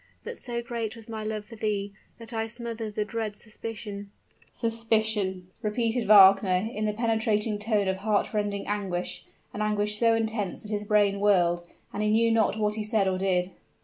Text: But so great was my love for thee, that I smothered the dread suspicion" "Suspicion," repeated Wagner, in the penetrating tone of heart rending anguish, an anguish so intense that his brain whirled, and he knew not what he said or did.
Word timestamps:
But 0.23 0.35
so 0.35 0.63
great 0.63 0.95
was 0.95 1.07
my 1.07 1.23
love 1.23 1.45
for 1.45 1.55
thee, 1.55 1.93
that 2.17 2.33
I 2.33 2.47
smothered 2.47 2.95
the 2.95 3.05
dread 3.05 3.35
suspicion" 3.37 4.09
"Suspicion," 4.61 5.51
repeated 5.61 6.07
Wagner, 6.07 6.67
in 6.73 6.85
the 6.85 6.93
penetrating 6.93 7.59
tone 7.59 7.87
of 7.87 7.97
heart 7.97 8.33
rending 8.33 8.65
anguish, 8.65 9.23
an 9.53 9.61
anguish 9.61 9.97
so 9.99 10.15
intense 10.15 10.63
that 10.63 10.71
his 10.71 10.85
brain 10.85 11.19
whirled, 11.19 11.67
and 11.93 12.01
he 12.01 12.09
knew 12.09 12.31
not 12.31 12.57
what 12.57 12.73
he 12.73 12.83
said 12.83 13.07
or 13.07 13.19
did. 13.19 13.51